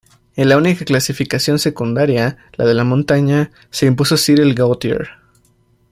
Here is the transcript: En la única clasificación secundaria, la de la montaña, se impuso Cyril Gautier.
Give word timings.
En 0.35 0.49
la 0.49 0.57
única 0.57 0.83
clasificación 0.83 1.59
secundaria, 1.59 2.37
la 2.53 2.65
de 2.65 2.73
la 2.73 2.83
montaña, 2.83 3.51
se 3.69 3.85
impuso 3.85 4.15
Cyril 4.17 4.55
Gautier. 4.55 5.09